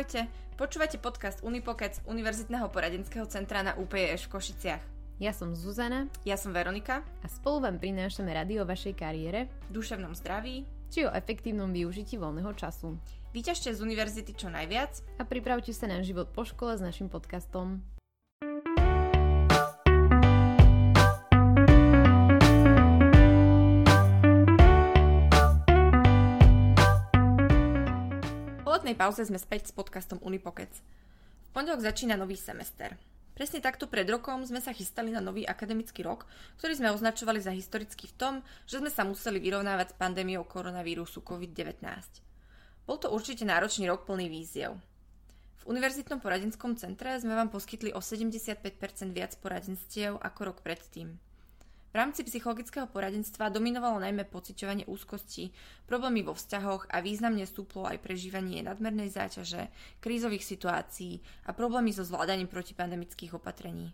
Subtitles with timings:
[0.00, 4.80] Ahojte, počúvate podcast Unipokec Univerzitného poradenského centra na UPS v Košiciach.
[5.20, 6.08] Ja som Zuzana.
[6.24, 7.04] Ja som Veronika.
[7.20, 12.56] A spolu vám prinášame rady o vašej kariére, duševnom zdraví, či o efektívnom využití voľného
[12.56, 12.96] času.
[13.36, 17.84] Vyťažte z univerzity čo najviac a pripravte sa na život po škole s našim podcastom.
[28.80, 30.72] Letnej pauze sme späť s podcastom Unipokec.
[30.72, 32.96] V pondelok začína nový semester.
[33.36, 36.24] Presne takto pred rokom sme sa chystali na nový akademický rok,
[36.56, 41.20] ktorý sme označovali za historický v tom, že sme sa museli vyrovnávať s pandémiou koronavírusu
[41.20, 41.76] COVID-19.
[42.88, 44.80] Bol to určite náročný rok plný víziev.
[45.60, 48.64] V Univerzitnom poradenskom centre sme vám poskytli o 75%
[49.12, 51.20] viac poradenstiev ako rok predtým.
[51.90, 55.50] V rámci psychologického poradenstva dominovalo najmä pociťovanie úzkosti,
[55.90, 59.66] problémy vo vzťahoch a významne stúplo aj prežívanie nadmernej záťaže,
[59.98, 63.90] krízových situácií a problémy so zvládaním protipandemických opatrení.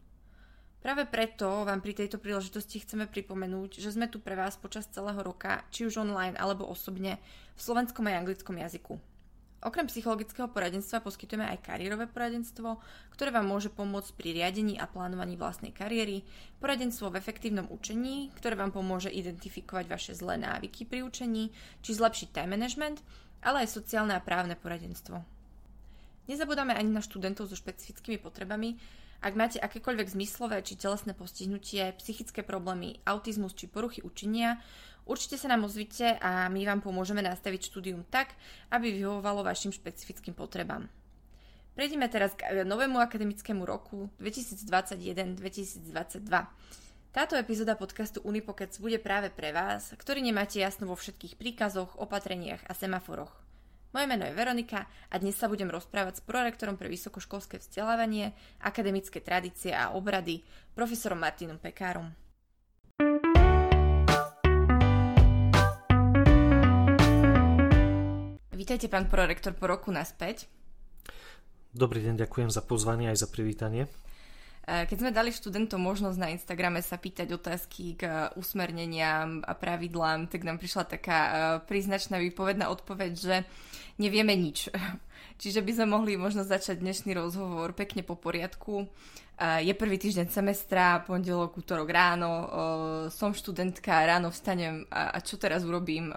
[0.84, 5.18] Práve preto vám pri tejto príležitosti chceme pripomenúť, že sme tu pre vás počas celého
[5.24, 7.16] roka, či už online alebo osobne,
[7.56, 9.15] v slovenskom aj anglickom jazyku.
[9.66, 12.78] Okrem psychologického poradenstva poskytujeme aj kariérové poradenstvo,
[13.10, 16.22] ktoré vám môže pomôcť pri riadení a plánovaní vlastnej kariéry,
[16.62, 21.50] poradenstvo v efektívnom učení, ktoré vám pomôže identifikovať vaše zlé návyky pri učení,
[21.82, 23.02] či zlepšiť time management,
[23.42, 25.18] ale aj sociálne a právne poradenstvo.
[26.30, 28.78] Nezabudáme ani na študentov so špecifickými potrebami,
[29.18, 34.62] ak máte akékoľvek zmyslové či telesné postihnutie, psychické problémy, autizmus či poruchy učenia,
[35.06, 38.34] Určite sa nám ozvite a my vám pomôžeme nastaviť štúdium tak,
[38.74, 40.90] aby vyhovovalo vašim špecifickým potrebám.
[41.78, 46.26] Prejdeme teraz k novému akademickému roku 2021-2022.
[47.14, 52.66] Táto epizóda podcastu Unipokec bude práve pre vás, ktorý nemáte jasno vo všetkých príkazoch, opatreniach
[52.66, 53.30] a semaforoch.
[53.94, 59.22] Moje meno je Veronika a dnes sa budem rozprávať s prorektorom pre vysokoškolské vzdelávanie, akademické
[59.22, 60.42] tradície a obrady,
[60.74, 62.25] profesorom Martinom Pekárom.
[68.66, 70.50] Vítajte, pán prorektor, po roku naspäť.
[71.70, 73.86] Dobrý deň, ďakujem za pozvanie aj za privítanie.
[74.66, 80.26] E, keď sme dali študentom možnosť na Instagrame sa pýtať otázky k usmerneniam a pravidlám,
[80.26, 81.32] tak nám prišla taká e,
[81.62, 83.46] príznačná výpovedná odpoveď, že
[84.02, 84.66] nevieme nič.
[85.46, 88.82] Čiže by sme mohli možno začať dnešný rozhovor pekne po poriadku.
[88.82, 88.86] E,
[89.62, 92.50] je prvý týždeň semestra, pondelok, útorok ráno,
[93.14, 96.10] som študentka, ráno vstanem a čo teraz urobím?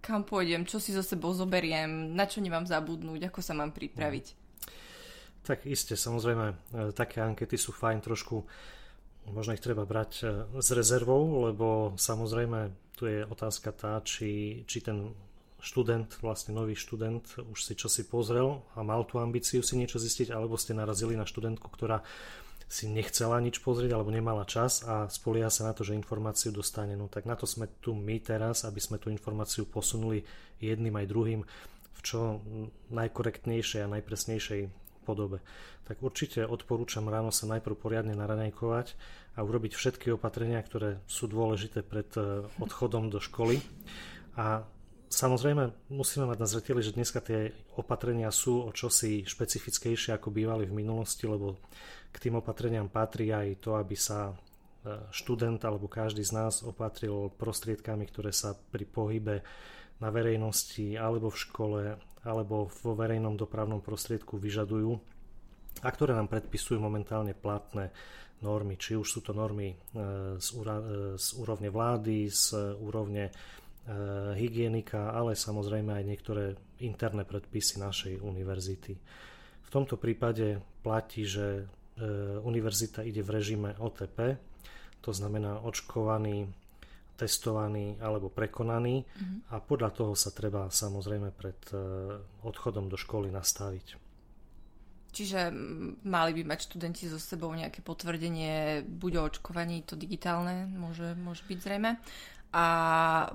[0.00, 4.48] Kam pôjdem, čo si so sebou zoberiem, na čo nemám zabudnúť, ako sa mám pripraviť.
[5.42, 6.54] Tak iste, samozrejme, e,
[6.92, 8.44] také ankety sú fajn trošku,
[9.32, 10.24] možno ich treba brať e,
[10.60, 15.14] s rezervou, lebo samozrejme tu je otázka tá, či, či ten
[15.58, 19.98] študent, vlastne nový študent, už si čo si pozrel a mal tú ambíciu si niečo
[19.98, 22.02] zistiť, alebo ste narazili na študentku, ktorá
[22.68, 26.92] si nechcela nič pozrieť alebo nemala čas a spolieha sa na to, že informáciu dostane.
[26.94, 30.20] No tak na to sme tu my teraz, aby sme tú informáciu posunuli
[30.60, 31.40] jedným aj druhým
[31.98, 32.44] v čo
[32.92, 34.60] najkorektnejšej a najpresnejšej
[35.08, 35.40] podobe.
[35.88, 38.92] Tak určite odporúčam ráno sa najprv poriadne naraňajkovať
[39.34, 43.64] a urobiť všetky opatrenia, ktoré sú dôležité pred eh, odchodom do školy.
[44.36, 44.68] A
[45.08, 50.68] Samozrejme, musíme mať na zreteli, že dneska tie opatrenia sú o čosi špecifickejšie ako bývali
[50.68, 51.56] v minulosti, lebo
[52.12, 54.34] k tým opatreniam patrí aj to, aby sa e,
[55.08, 59.40] študent alebo každý z nás opatril prostriedkami, ktoré sa pri pohybe
[59.96, 61.82] na verejnosti alebo v škole
[62.28, 64.92] alebo vo verejnom dopravnom prostriedku vyžadujú
[65.80, 67.96] a ktoré nám predpisujú momentálne platné
[68.44, 68.76] normy.
[68.76, 69.76] Či už sú to normy e,
[70.36, 70.48] z,
[71.16, 73.32] z úrovne vlády, z úrovne
[74.36, 76.44] hygienika, ale samozrejme aj niektoré
[76.84, 78.94] interné predpisy našej univerzity.
[79.68, 81.66] V tomto prípade platí, že eh,
[82.40, 84.40] univerzita ide v režime OTP,
[85.04, 86.48] to znamená očkovaný,
[87.18, 89.50] testovaný alebo prekonaný mm-hmm.
[89.50, 91.78] a podľa toho sa treba samozrejme pred eh,
[92.46, 94.08] odchodom do školy nastaviť.
[95.08, 95.50] Čiže
[96.04, 101.42] mali by mať študenti so sebou nejaké potvrdenie buď o očkovaní, to digitálne môže, môže
[101.48, 101.96] byť zrejme,
[102.52, 102.66] a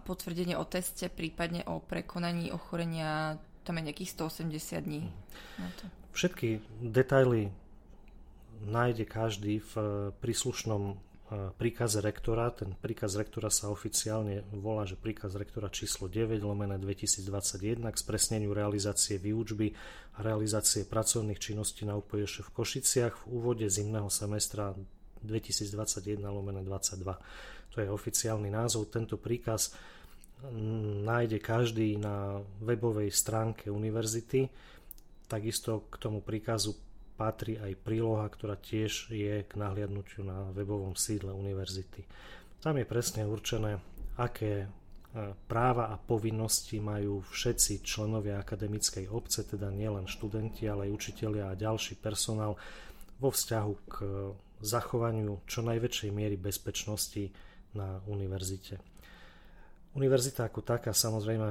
[0.10, 5.14] potvrdenie o teste, prípadne o prekonaní ochorenia, tam je nejakých 180 dní.
[6.14, 7.54] Všetky detaily
[8.66, 9.86] nájde každý v eh,
[10.18, 10.96] príslušnom eh,
[11.58, 12.50] príkaze rektora.
[12.54, 18.54] Ten príkaz rektora sa oficiálne volá, že príkaz rektora číslo 9 lomené 2021 k spresneniu
[18.56, 19.74] realizácie výučby
[20.18, 24.74] a realizácie pracovných činností na UPŠ v Košiciach v úvode zimného semestra
[25.24, 27.04] 2021 lomené 22
[27.74, 28.94] to je oficiálny názov.
[28.94, 29.74] Tento príkaz
[31.02, 34.46] nájde každý na webovej stránke univerzity.
[35.26, 36.78] takisto k tomu príkazu
[37.18, 42.06] patrí aj príloha, ktorá tiež je k nahliadnutiu na webovom sídle univerzity.
[42.62, 43.82] Tam je presne určené,
[44.20, 44.70] aké
[45.50, 51.58] práva a povinnosti majú všetci členovia akademickej obce, teda nielen študenti, ale aj učitelia a
[51.58, 52.58] ďalší personál
[53.22, 53.96] vo vzťahu k
[54.64, 57.30] zachovaniu čo najväčšej miery bezpečnosti
[57.76, 58.80] na univerzite.
[59.94, 61.50] Univerzita ako taká samozrejme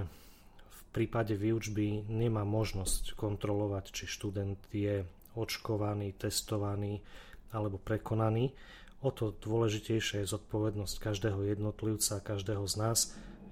[0.67, 5.07] v prípade výučby nemá možnosť kontrolovať, či študent je
[5.39, 7.01] očkovaný, testovaný
[7.53, 8.51] alebo prekonaný.
[9.03, 12.99] O to dôležitejšia je zodpovednosť každého jednotlivca, každého z nás,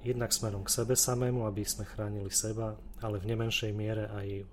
[0.06, 4.46] jednak smerom k sebe samému, aby sme chránili seba, ale v nemenšej miere aj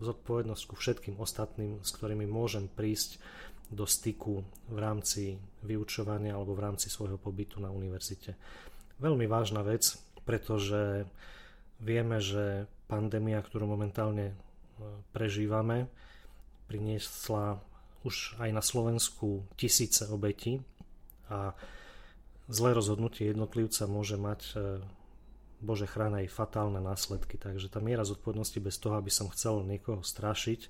[0.00, 3.20] zodpovednosť ku všetkým ostatným, s ktorými môžem prísť
[3.70, 8.34] do styku v rámci vyučovania alebo v rámci svojho pobytu na univerzite.
[8.98, 9.94] Veľmi vážna vec,
[10.26, 11.06] pretože
[11.78, 14.34] vieme, že pandémia, ktorú momentálne e,
[15.14, 15.86] prežívame,
[16.66, 17.62] priniesla
[18.02, 20.60] už aj na Slovensku tisíce obetí
[21.30, 21.54] a
[22.50, 24.54] zlé rozhodnutie jednotlivca môže mať e,
[25.60, 27.36] Bože chráň aj fatálne následky.
[27.36, 30.60] Takže tá miera zodpovednosti bez toho, aby som chcel niekoho strašiť,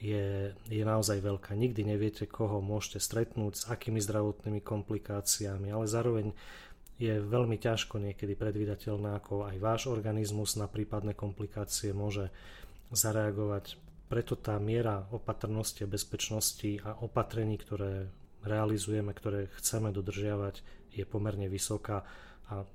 [0.00, 1.52] je, je naozaj veľká.
[1.52, 6.32] Nikdy neviete, koho môžete stretnúť, s akými zdravotnými komplikáciami, ale zároveň
[6.96, 12.32] je veľmi ťažko niekedy predvídateľné, ako aj váš organizmus na prípadné komplikácie môže
[12.92, 13.76] zareagovať.
[14.08, 18.10] Preto tá miera opatrnosti a bezpečnosti a opatrení, ktoré
[18.42, 22.02] realizujeme, ktoré chceme dodržiavať, je pomerne vysoká
[22.50, 22.66] a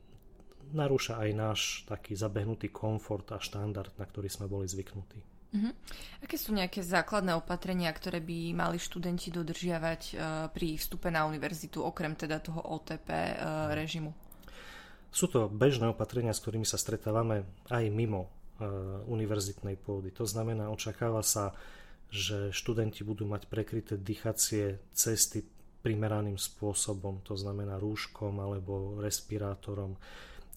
[0.71, 5.34] narúša aj náš taký zabehnutý komfort a štandard, na ktorý sme boli zvyknutí.
[5.55, 5.71] Uh-huh.
[6.19, 10.17] Aké sú nejaké základné opatrenia, ktoré by mali študenti dodržiavať uh,
[10.51, 14.11] pri vstupe na univerzitu, okrem teda toho OTP uh, e, režimu?
[15.15, 20.11] Sú to bežné opatrenia, s ktorými sa stretávame aj mimo uh, univerzitnej pôdy.
[20.19, 21.55] To znamená, očakáva sa,
[22.11, 25.47] že študenti budú mať prekryté dýchacie cesty
[25.79, 29.95] primeraným spôsobom, to znamená rúškom alebo respirátorom.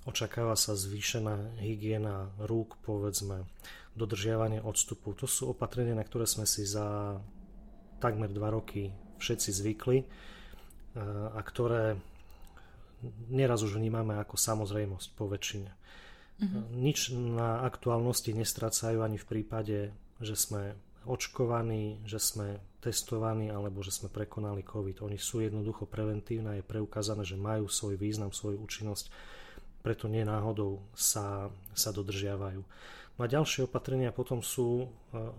[0.07, 3.49] Očakáva sa zvýšená hygiena rúk, povedzme,
[3.99, 5.13] dodržiavanie odstupu.
[5.19, 7.19] To sú opatrenia, na ktoré sme si za
[7.99, 9.99] takmer dva roky všetci zvykli
[11.35, 11.99] a ktoré
[13.31, 15.71] neraz už vnímame ako samozrejmosť po väčšine.
[16.39, 16.63] Uh-huh.
[16.79, 19.79] Nič na aktuálnosti nestracajú ani v prípade,
[20.23, 25.03] že sme očkovaní, že sme testovaní alebo že sme prekonali COVID.
[25.03, 29.11] Oni sú jednoducho preventívne, je preukázané, že majú svoj význam, svoju účinnosť,
[29.89, 32.61] preto nie náhodou sa, sa dodržiavajú.
[33.17, 34.87] No a ďalšie opatrenia potom sú e,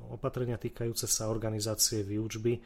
[0.09, 2.57] opatrenia týkajúce sa organizácie výučby.
[2.57, 2.61] E,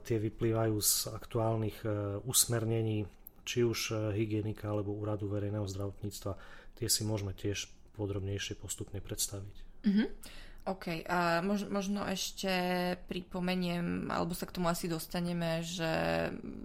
[0.00, 1.88] tie vyplývajú z aktuálnych e,
[2.24, 3.04] usmernení
[3.44, 6.32] či už hygienika alebo úradu verejného zdravotníctva.
[6.80, 9.56] Tie si môžeme tiež podrobnejšie postupne predstaviť.
[9.84, 10.08] Mm-hmm.
[10.66, 12.50] OK, a mož, možno ešte
[13.06, 15.86] pripomeniem, alebo sa k tomu asi dostaneme, že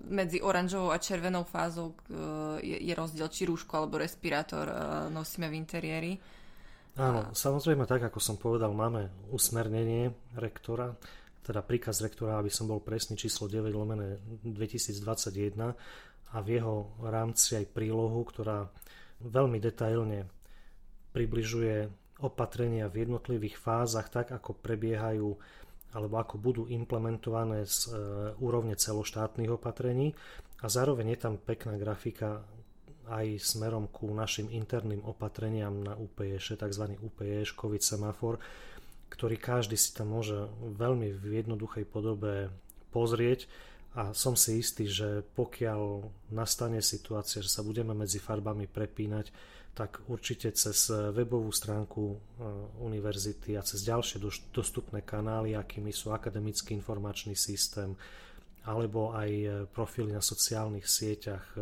[0.09, 1.93] medzi oranžovou a červenou fázou
[2.65, 4.75] je, je rozdiel, či rúško alebo respirátor e,
[5.13, 6.11] nosíme v interiéri.
[6.97, 7.37] Áno, a...
[7.37, 10.97] samozrejme tak, ako som povedal, máme usmernenie rektora,
[11.45, 15.77] teda príkaz rektora, aby som bol presný, číslo 9 lomené 2021
[16.33, 18.65] a v jeho rámci aj prílohu, ktorá
[19.21, 20.25] veľmi detailne
[21.13, 25.29] približuje opatrenia v jednotlivých fázach tak, ako prebiehajú
[25.91, 27.93] alebo ako budú implementované z e,
[28.39, 30.15] úrovne celoštátnych opatrení
[30.63, 32.47] a zároveň je tam pekná grafika
[33.11, 36.95] aj smerom ku našim interným opatreniam na UPS, tzv.
[36.95, 38.39] UPS, COVID semafor,
[39.11, 42.47] ktorý každý si tam môže veľmi v jednoduchej podobe
[42.95, 43.51] pozrieť
[43.91, 49.27] a som si istý, že pokiaľ nastane situácia, že sa budeme medzi farbami prepínať,
[49.71, 52.15] tak určite cez webovú stránku e,
[52.83, 54.19] univerzity a cez ďalšie
[54.51, 57.95] dostupné kanály, akými sú akademický informačný systém
[58.61, 61.57] alebo aj e, profily na sociálnych sieťach,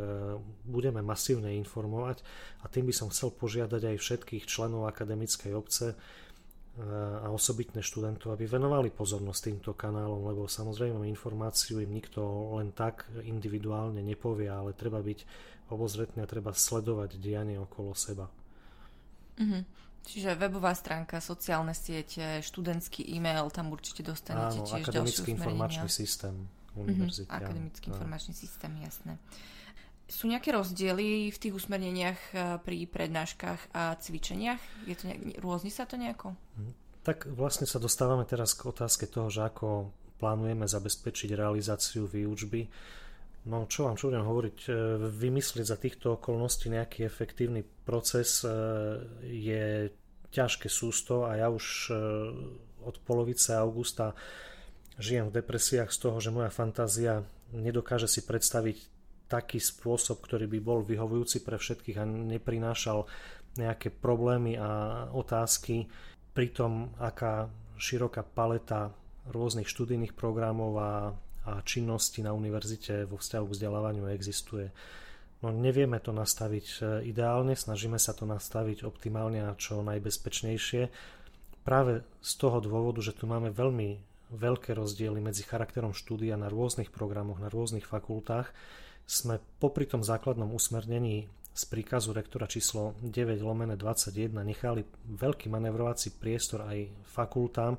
[0.67, 2.25] budeme masívne informovať.
[2.59, 5.95] A tým by som chcel požiadať aj všetkých členov akademickej obce
[7.23, 12.23] a osobitné študentov, aby venovali pozornosť týmto kanálom, lebo samozrejme informáciu im nikto
[12.55, 15.19] len tak individuálne nepovie, ale treba byť
[15.69, 18.29] obozretný a treba sledovať dianie okolo seba.
[19.39, 19.63] Mm-hmm.
[20.09, 26.35] Čiže webová stránka, sociálne siete, študentský e-mail, tam určite dostanete Áno, tiež akademický informačný systém
[26.73, 27.29] univerzity.
[27.29, 27.93] Mm-hmm, akademický áno.
[27.95, 29.13] informačný systém, jasné.
[30.09, 34.61] Sú nejaké rozdiely v tých usmerneniach eh, pri prednáškach a cvičeniach?
[34.89, 36.33] Je to nejak, rôzni sa to nejako?
[36.57, 36.73] Mhm.
[36.99, 42.67] Tak vlastne sa dostávame teraz k otázke toho, že ako plánujeme zabezpečiť realizáciu výučby.
[43.47, 44.73] No čo vám čo budem hovoriť, eh,
[45.07, 48.51] vymyslieť za týchto okolností nejaký efektívny proces eh,
[49.23, 49.63] je
[50.29, 51.89] ťažké sústo a ja už
[52.85, 54.13] od polovice augusta
[55.01, 58.77] žijem v depresiách z toho, že moja fantázia nedokáže si predstaviť
[59.29, 63.05] taký spôsob, ktorý by bol vyhovujúci pre všetkých a neprinášal
[63.57, 64.69] nejaké problémy a
[65.13, 65.85] otázky.
[66.33, 68.93] Pritom, aká široká paleta
[69.29, 70.89] rôznych študijných programov a,
[71.47, 74.73] a činností na univerzite vo vzťahu k vzdelávaniu existuje.
[75.39, 76.77] No nevieme to nastaviť e,
[77.07, 80.91] ideálne, snažíme sa to nastaviť optimálne a čo najbezpečnejšie.
[81.63, 83.89] Práve z toho dôvodu, že tu máme veľmi
[84.35, 88.51] veľké rozdiely medzi charakterom štúdia na rôznych programoch, na rôznych fakultách,
[89.09, 94.85] sme popri tom základnom usmernení z príkazu rektora číslo 9 lomené 21 nechali
[95.17, 97.75] veľký manevrovací priestor aj fakultám,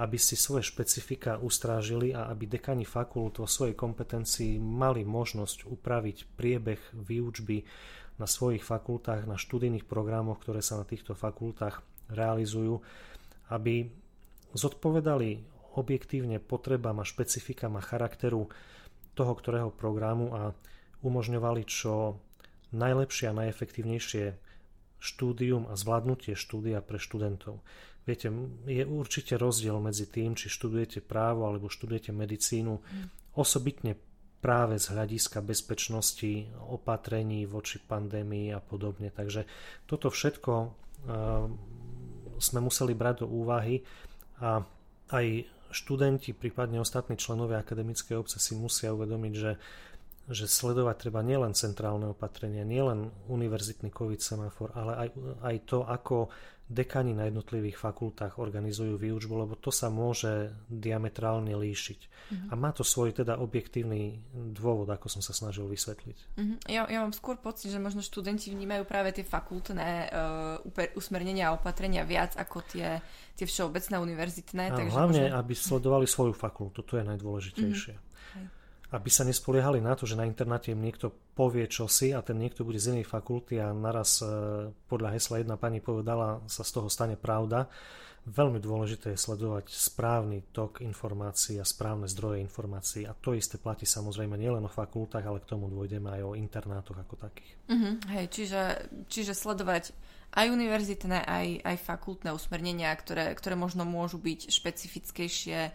[0.00, 6.40] aby si svoje špecifika ustrážili a aby dekani fakult vo svojej kompetencii mali možnosť upraviť
[6.40, 7.68] priebeh výučby
[8.16, 12.80] na svojich fakultách, na študijných programoch, ktoré sa na týchto fakultách realizujú,
[13.52, 13.92] aby
[14.56, 15.44] zodpovedali
[15.76, 18.48] objektívne potrebám a špecifikám a charakteru
[19.14, 20.56] toho ktorého programu a
[21.04, 22.16] umožňovali čo
[22.72, 24.24] najlepšie a najefektívnejšie
[25.00, 27.64] štúdium a zvládnutie štúdia pre študentov.
[28.10, 28.26] Viete,
[28.66, 32.74] je určite rozdiel medzi tým, či študujete právo alebo študujete medicínu,
[33.38, 33.94] osobitne
[34.42, 39.14] práve z hľadiska bezpečnosti, opatrení voči pandémii a podobne.
[39.14, 39.46] Takže
[39.86, 40.70] toto všetko uh,
[42.42, 43.86] sme museli brať do úvahy
[44.42, 44.58] a
[45.14, 49.52] aj študenti, prípadne ostatní členovia akademickej obce si musia uvedomiť, že
[50.30, 55.08] že sledovať treba nielen centrálne opatrenia, nielen univerzitný COVID semafor, ale aj,
[55.42, 56.30] aj to, ako
[56.70, 62.00] dekani na jednotlivých fakultách organizujú výučbu, lebo to sa môže diametrálne líšiť.
[62.06, 62.48] Mm-hmm.
[62.48, 64.22] A má to svoj teda objektívny
[64.54, 66.38] dôvod, ako som sa snažil vysvetliť.
[66.38, 66.56] Mm-hmm.
[66.70, 71.58] Ja, ja mám skôr pocit, že možno študenti vnímajú práve tie fakultné uh, usmernenia a
[71.58, 73.02] opatrenia viac ako tie,
[73.34, 74.64] tie všeobecné univerzitné.
[74.70, 75.40] A takže hlavne, možno...
[75.42, 77.94] aby sledovali svoju fakultu, to je najdôležitejšie.
[77.98, 78.10] Mm-hmm
[78.90, 82.66] aby sa nespoliehali na to, že na internáte im niekto povie čosi a ten niekto
[82.66, 84.26] bude z inej fakulty a naraz e,
[84.90, 87.70] podľa hesla jedna pani povedala sa z toho stane pravda.
[88.20, 93.88] Veľmi dôležité je sledovať správny tok informácií a správne zdroje informácií a to isté platí
[93.88, 97.50] samozrejme nielen o fakultách, ale k tomu dôjdeme aj o internátoch ako takých.
[97.72, 98.62] Uh-huh, hej, čiže,
[99.08, 99.96] čiže sledovať
[100.36, 105.72] aj univerzitné, aj, aj fakultné usmernenia, ktoré, ktoré možno môžu byť špecifickejšie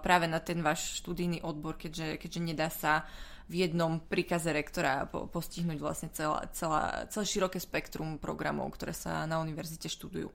[0.00, 3.04] práve na ten váš študijný odbor, keďže, keďže nedá sa
[3.44, 9.28] v jednom príkaze rektora po, postihnúť vlastne celá, celá, celé široké spektrum programov, ktoré sa
[9.28, 10.32] na univerzite študujú.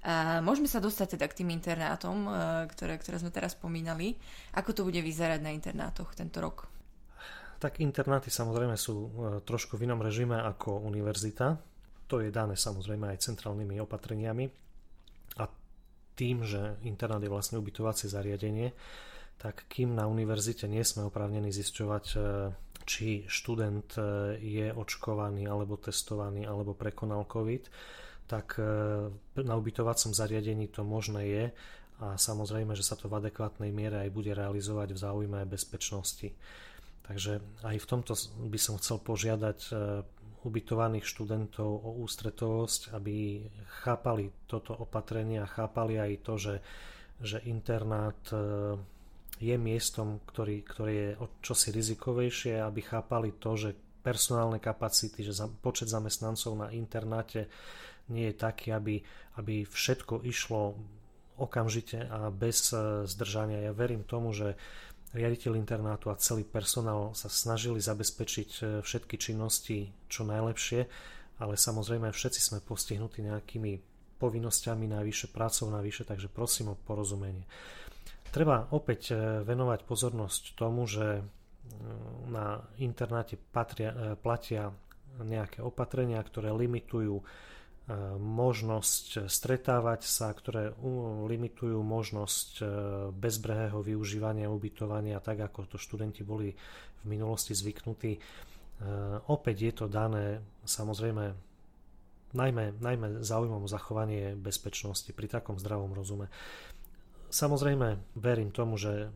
[0.00, 2.24] A môžeme sa dostať teda k tým internátom,
[2.72, 4.16] ktoré, ktoré sme teraz spomínali.
[4.56, 6.68] Ako to bude vyzerať na internátoch tento rok?
[7.60, 9.12] Tak internáty samozrejme sú
[9.44, 11.60] trošku v inom režime ako univerzita.
[12.08, 14.69] To je dané samozrejme aj centrálnymi opatreniami
[16.20, 18.76] tým, že internát je vlastne ubytovacie zariadenie,
[19.40, 22.16] tak kým na univerzite nie sme oprávnení zisťovať, e,
[22.84, 27.72] či študent e, je očkovaný alebo testovaný alebo prekonal COVID,
[28.28, 28.68] tak e,
[29.40, 31.44] na ubytovacom zariadení to možné je
[32.04, 36.36] a samozrejme, že sa to v adekvátnej miere aj bude realizovať v záujme bezpečnosti.
[37.08, 38.12] Takže aj v tomto
[38.44, 39.58] by som chcel požiadať
[40.44, 43.44] ubytovaných študentov o ústretovosť, aby
[43.84, 46.54] chápali toto opatrenie a chápali aj to, že,
[47.20, 48.36] že internát e,
[49.40, 53.70] je miestom, ktorý, ktorý je o čosi rizikovejšie, aby chápali to, že
[54.00, 57.48] personálne kapacity, že počet zamestnancov na internáte
[58.08, 59.04] nie je taký, aby,
[59.36, 60.76] aby všetko išlo
[61.40, 63.64] okamžite a bez e, zdržania.
[63.64, 64.60] Ja verím tomu, že
[65.10, 70.80] riaditeľ internátu a celý personál sa snažili zabezpečiť e, všetky činnosti čo najlepšie,
[71.42, 73.72] ale samozrejme všetci sme postihnutí nejakými
[74.22, 77.42] povinnosťami navyše, prácou navyše, takže prosím o porozumenie.
[78.30, 81.22] Treba opäť e, venovať pozornosť tomu, že e,
[82.30, 84.70] na internáte patria, platia
[85.18, 87.26] nejaké opatrenia, ktoré limitujú
[88.18, 90.70] možnosť stretávať sa, ktoré
[91.26, 92.64] limitujú možnosť e,
[93.10, 96.54] bezbrehého využívania ubytovania, tak ako to študenti boli
[97.02, 98.12] v minulosti zvyknutí.
[98.14, 98.20] E,
[99.26, 101.34] opäť je to dané samozrejme
[102.30, 106.30] najmä, najmä záujmom zachovanie bezpečnosti pri takom zdravom rozume.
[107.30, 109.10] Samozrejme verím tomu, že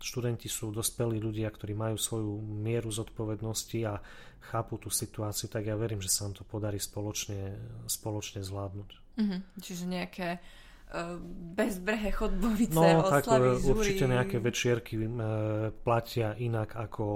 [0.00, 4.02] študenti sú dospelí ľudia, ktorí majú svoju mieru zodpovednosti a
[4.52, 7.58] chápu tú situáciu, tak ja verím, že sa nám to podarí spoločne,
[7.90, 8.90] spoločne zvládnuť.
[9.18, 9.40] Mm-hmm.
[9.58, 10.28] Čiže nejaké
[11.56, 15.08] bezbrehé chodbovice, no, oslavy, tak, určite nejaké večierky e,
[15.82, 17.06] platia inak, ako,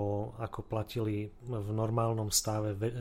[0.42, 2.94] ako platili v normálnom stave ve, e,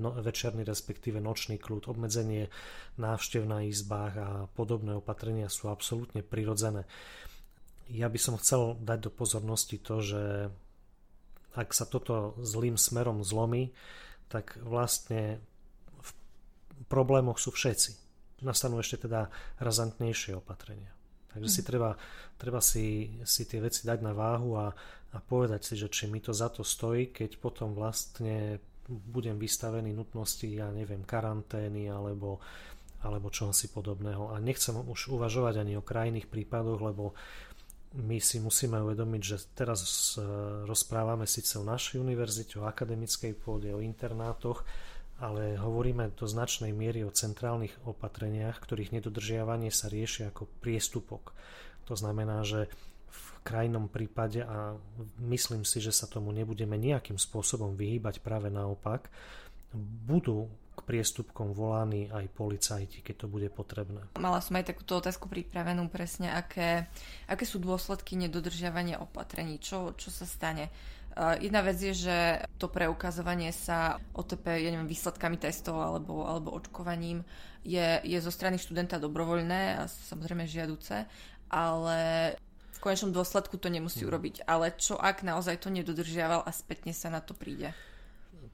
[0.00, 2.48] no, večerný, respektíve nočný kľud, obmedzenie
[2.96, 6.88] návštev na izbách a podobné opatrenia sú absolútne prirodzené.
[7.92, 10.22] Ja by som chcel dať do pozornosti to, že
[11.54, 13.70] ak sa toto zlým smerom zlomí,
[14.26, 15.38] tak vlastne
[16.02, 16.10] v
[16.90, 17.94] problémoch sú všetci.
[18.42, 19.30] Nastanú ešte teda
[19.62, 20.90] razantnejšie opatrenia.
[21.34, 21.66] Takže si mhm.
[21.66, 21.90] treba,
[22.38, 24.70] treba si, si tie veci dať na váhu a,
[25.14, 29.96] a povedať si, že či mi to za to stojí, keď potom vlastne budem vystavený
[29.96, 32.38] nutnosti, ja neviem, karantény alebo,
[33.00, 34.30] alebo čohosi podobného.
[34.30, 37.16] A nechcem už uvažovať ani o krajných prípadoch, lebo
[37.94, 39.80] my si musíme uvedomiť, že teraz
[40.18, 40.26] e,
[40.66, 44.66] rozprávame síce o našej univerzite, o akademickej pôde, o internátoch,
[45.22, 51.30] ale hovoríme do značnej miery o centrálnych opatreniach, ktorých nedodržiavanie sa rieši ako priestupok.
[51.86, 52.66] To znamená, že
[53.14, 54.74] v krajnom prípade, a
[55.22, 59.06] myslím si, že sa tomu nebudeme nejakým spôsobom vyhýbať, práve naopak,
[60.02, 64.02] budú k priestupkom volaní aj policajti, keď to bude potrebné.
[64.18, 66.90] Mala som aj takúto otázku pripravenú presne, aké,
[67.30, 70.74] aké sú dôsledky nedodržiavania opatrení, čo, čo sa stane.
[71.14, 76.50] Uh, jedna vec je, že to preukazovanie sa OTP, ja neviem, výsledkami testov alebo, alebo
[76.50, 77.22] očkovaním
[77.62, 81.06] je, je zo strany študenta dobrovoľné a samozrejme žiaduce,
[81.54, 81.98] ale
[82.74, 84.10] v konečnom dôsledku to nemusí hmm.
[84.10, 84.34] urobiť.
[84.44, 87.70] Ale čo ak naozaj to nedodržiaval a spätne sa na to príde?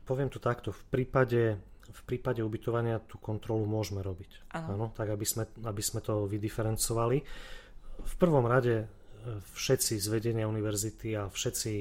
[0.05, 1.57] Poviem to takto, v prípade
[1.91, 4.55] v prípade ubytovania tú kontrolu môžeme robiť.
[4.55, 4.91] Áno.
[4.95, 7.19] tak aby sme, aby sme to vydiferencovali.
[8.01, 8.87] V prvom rade e,
[9.55, 11.73] všetci z vedenia univerzity a všetci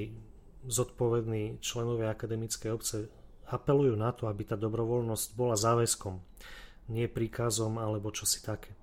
[0.67, 3.07] zodpovední členovia akademickej obce
[3.49, 6.19] apelujú na to, aby tá dobrovoľnosť bola záväzkom,
[6.93, 8.75] nie príkazom alebo čosi také.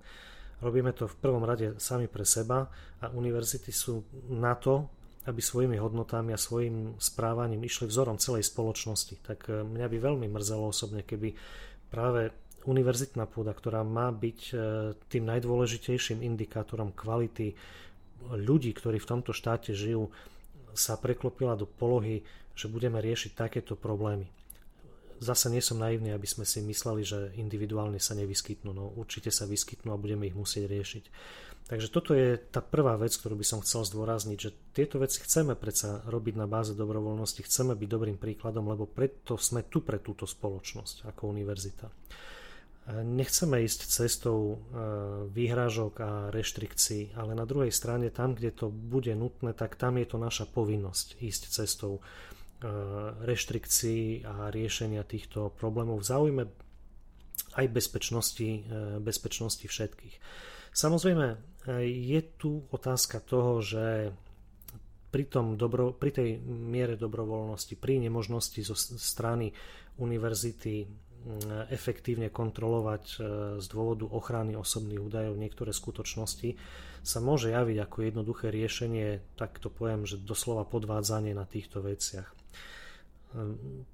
[0.57, 2.65] Robíme to v prvom rade sami pre seba
[2.97, 4.01] a univerzity sú
[4.33, 4.89] na to,
[5.27, 9.19] aby svojimi hodnotami a svojim správaním išli vzorom celej spoločnosti.
[9.27, 11.35] Tak e, mňa by veľmi mrzelo osobne, keby
[11.91, 12.31] práve
[12.63, 14.53] univerzitná pôda, ktorá má byť e,
[15.11, 17.59] tým najdôležitejším indikátorom kvality
[18.31, 20.09] ľudí, ktorí v tomto štáte žijú,
[20.71, 22.23] sa preklopila do polohy,
[22.55, 24.31] že budeme riešiť takéto problémy.
[25.17, 28.69] Zase nie som naivný, aby sme si mysleli, že individuálne sa nevyskytnú.
[28.69, 31.03] No určite sa vyskytnú a budeme ich musieť riešiť.
[31.67, 35.51] Takže toto je tá prvá vec, ktorú by som chcel zdôrazniť, že tieto veci chceme
[35.51, 40.23] predsa robiť na báze dobrovoľnosti, chceme byť dobrým príkladom, lebo preto sme tu pre túto
[40.23, 41.91] spoločnosť ako univerzita.
[42.87, 44.57] Nechceme ísť cestou e,
[45.27, 50.07] výhrážok a reštrikcií, ale na druhej strane tam, kde to bude nutné, tak tam je
[50.07, 52.01] to naša povinnosť ísť cestou e,
[53.27, 56.43] reštrikcií a riešenia týchto problémov v záujme
[57.59, 60.15] aj bezpečnosti, e, bezpečnosti všetkých.
[60.71, 64.15] Samozrejme, je tu otázka toho, že
[65.11, 69.51] pri, tom dobro, pri tej miere dobrovoľnosti, pri nemožnosti zo strany
[69.99, 70.87] univerzity
[71.67, 73.15] efektívne kontrolovať e,
[73.59, 76.55] z dôvodu ochrany osobných údajov niektoré skutočnosti,
[77.03, 82.31] sa môže javiť ako jednoduché riešenie, tak to poviem, že doslova podvádzanie na týchto veciach.
[83.37, 83.41] E,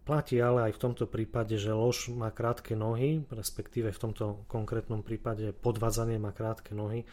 [0.08, 5.04] platí ale aj v tomto prípade, že lož má krátke nohy, respektíve v tomto konkrétnom
[5.04, 7.04] prípade podvádzanie má krátke nohy,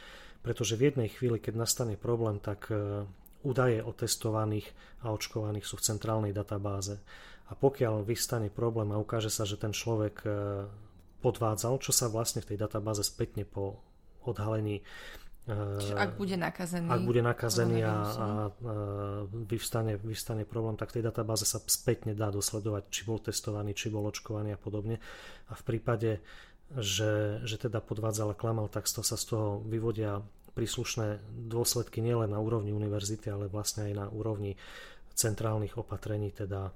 [0.41, 3.03] pretože v jednej chvíli, keď nastane problém, tak e,
[3.43, 4.71] údaje o testovaných
[5.03, 7.03] a očkovaných sú v centrálnej databáze.
[7.51, 10.29] A pokiaľ vystane problém a ukáže sa, že ten človek e,
[11.19, 13.83] podvádzal, čo sa vlastne v tej databáze spätne po
[14.23, 14.87] odhalení
[15.51, 18.27] Čiže ak bude nakazený, ak bude nakazený a, a, a
[19.29, 24.07] vyvstane, vyvstane problém, tak tej databáze sa spätne dá dosledovať, či bol testovaný, či bol
[24.07, 25.03] očkovaný a podobne.
[25.51, 26.23] A v prípade
[26.79, 30.23] že, že teda podvádzal a klamal, tak to sa z toho vyvodia
[30.55, 31.19] príslušné
[31.51, 34.55] dôsledky nielen na úrovni univerzity, ale vlastne aj na úrovni
[35.15, 36.71] centrálnych opatrení, teda,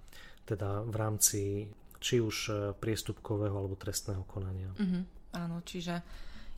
[0.47, 1.41] teda v rámci
[2.03, 4.69] či už e, priestupkového alebo trestného konania.
[4.77, 5.03] Uh-huh.
[5.33, 6.03] Áno, čiže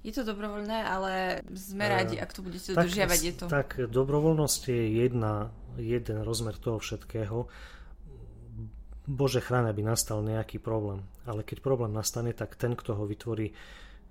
[0.07, 3.19] je to dobrovoľné, ale sme radi, ak to budete dodržiavať.
[3.27, 3.45] Je to...
[3.51, 7.51] Tak dobrovoľnosť je jedna, jeden rozmer toho všetkého
[9.07, 11.07] Bože chráň, aby nastal nejaký problém.
[11.27, 13.55] Ale keď problém nastane, tak ten, kto ho vytvorí,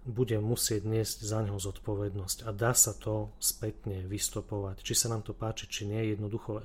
[0.06, 2.48] bude musieť niesť za neho zodpovednosť.
[2.48, 4.86] A dá sa to spätne vystopovať.
[4.86, 6.14] Či sa nám to páči, či nie.
[6.16, 6.64] Jednoducho e,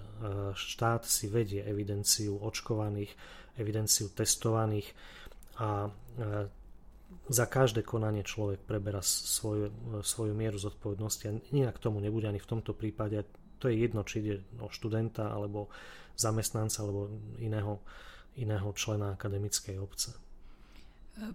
[0.55, 3.11] štát si vedie evidenciu očkovaných,
[3.57, 4.93] evidenciu testovaných
[5.57, 5.91] a e,
[7.31, 9.71] za každé konanie človek preberá svoju,
[10.03, 13.23] svoju mieru zodpovednosti a inak tomu nebude ani v tomto prípade.
[13.63, 15.71] To je jedno, či ide o študenta alebo
[16.17, 17.81] zamestnanca alebo iného
[18.39, 20.15] iného člena akademickej obce.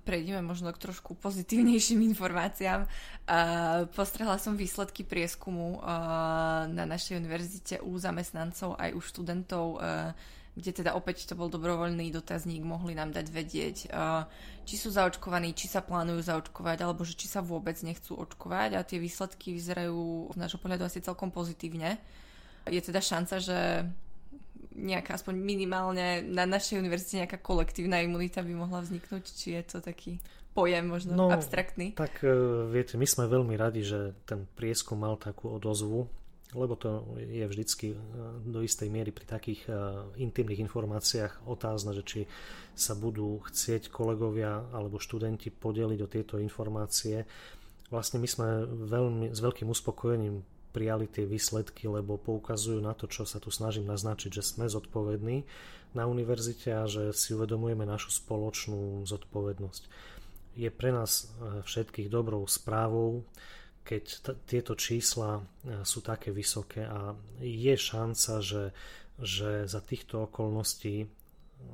[0.02, 2.88] prejdeme možno k trošku pozitívnejším informáciám.
[2.88, 5.78] Uh, postrehla som výsledky prieskumu
[6.72, 9.66] na našej univerzite u zamestnancov aj u študentov,
[10.56, 14.24] kde teda opäť to bol dobrovoľný dotazník, mohli nám dať vedieť, uh,
[14.64, 18.88] či sú zaočkovaní, či sa plánujú zaočkovať, alebo že či sa vôbec nechcú očkovať a
[18.88, 22.00] tie výsledky vyzerajú z nášho pohľadu asi celkom pozitívne.
[22.66, 23.86] Je teda šanca, že
[24.76, 29.78] nejaká aspoň minimálne na našej univerzite nejaká kolektívna imunita by mohla vzniknúť, či je to
[29.80, 30.20] taký
[30.56, 31.96] pojem možno no, abstraktný?
[31.96, 32.32] Tak e,
[32.72, 36.08] viete, my sme veľmi radi, že ten prieskum mal takú odozvu,
[36.56, 37.98] lebo to je vždycky e,
[38.48, 39.72] do istej miery pri takých e,
[40.24, 42.20] intimných informáciách otázne, že či
[42.74, 47.28] sa budú chcieť kolegovia alebo študenti podeliť o tieto informácie.
[47.92, 50.42] Vlastne my sme veľmi, s veľkým uspokojením
[50.72, 55.48] prijali tie výsledky, lebo poukazujú na to, čo sa tu snažím naznačiť, že sme zodpovední
[55.96, 59.88] na univerzite a že si uvedomujeme našu spoločnú zodpovednosť.
[60.56, 63.24] Je pre nás e, všetkých dobrou správou,
[63.86, 65.42] keď t- tieto čísla e,
[65.86, 68.74] sú také vysoké a je šanca, že,
[69.22, 71.06] že za týchto okolností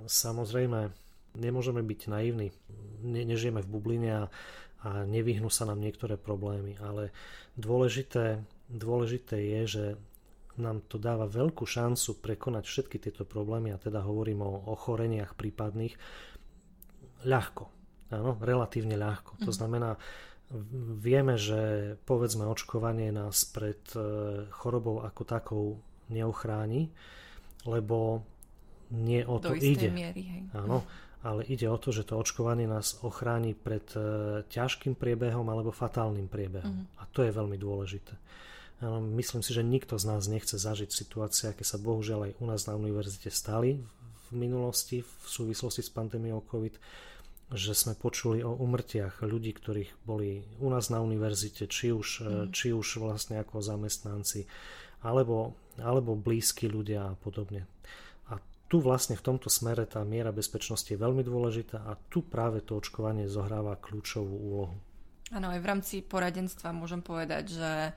[0.06, 0.92] samozrejme
[1.40, 2.52] nemôžeme byť naivní,
[3.08, 4.24] ne, nežijeme v bubline a,
[4.84, 7.16] a nevyhnú sa nám niektoré problémy, ale
[7.56, 9.86] dôležité dôležité je, že
[10.60, 15.96] nám to dáva veľkú šancu prekonať všetky tieto problémy a teda hovorím o ochoreniach prípadných
[17.28, 17.64] ľahko.
[18.12, 19.40] Áno, relatívne ľahko.
[19.48, 19.56] To mhm.
[19.56, 19.92] znamená,
[21.00, 24.00] vieme, že povedzme očkovanie nás pred e,
[24.52, 25.66] chorobou ako takou
[26.12, 26.92] neochráni,
[27.64, 28.28] lebo
[28.92, 29.88] nie o to ide.
[29.88, 30.42] Miery, hej.
[30.52, 30.84] Áno,
[31.24, 34.00] ale ide o to, že to očkovanie nás ochráni pred e,
[34.52, 36.84] ťažkým priebehom alebo fatálnym priebehom.
[36.84, 37.00] Uh-huh.
[37.00, 38.14] A to je veľmi dôležité.
[39.14, 42.66] Myslím si, že nikto z nás nechce zažiť situácie, aké sa bohužiaľ aj u nás
[42.66, 46.82] na univerzite stali v minulosti v súvislosti s pandémiou COVID,
[47.52, 52.46] že sme počuli o umrtiach ľudí, ktorých boli u nás na univerzite, či už, mm.
[52.56, 54.48] či už vlastne ako zamestnanci,
[55.04, 57.68] alebo, alebo blízki ľudia a podobne.
[58.32, 58.40] A
[58.72, 62.80] tu vlastne v tomto smere tá miera bezpečnosti je veľmi dôležitá a tu práve to
[62.80, 64.76] očkovanie zohráva kľúčovú úlohu.
[65.32, 67.96] Áno, aj v rámci poradenstva môžem povedať, že Eh,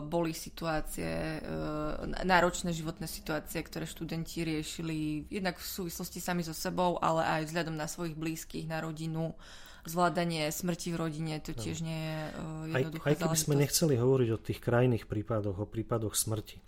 [0.00, 6.96] boli situácie, eh, náročné životné situácie, ktoré študenti riešili jednak v súvislosti sami so sebou,
[7.04, 9.36] ale aj vzhľadom na svojich blízkych, na rodinu,
[9.84, 12.20] zvládanie smrti v rodine, to tiež nie je
[12.80, 13.06] jednoduché.
[13.08, 16.60] Aj, aj keby sme nechceli hovoriť o tých krajných prípadoch, o prípadoch smrti,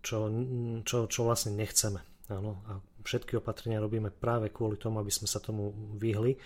[0.00, 0.28] čo,
[0.84, 2.00] čo, čo vlastne nechceme.
[2.32, 6.36] Áno, a všetky opatrenia robíme práve kvôli tomu, aby sme sa tomu vyhli,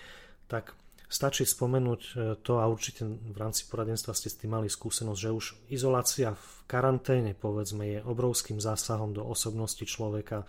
[0.50, 0.74] tak
[1.10, 5.34] Stačí spomenúť e, to a určite v rámci poradenstva ste s tým mali skúsenosť, že
[5.34, 10.46] už izolácia v karanténe povedzme je obrovským zásahom do osobnosti človeka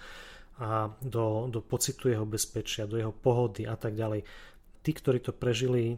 [0.62, 4.21] a do, do pocitu jeho bezpečia, do jeho pohody a tak ďalej.
[4.86, 5.97] Tí, ktorí to prežili,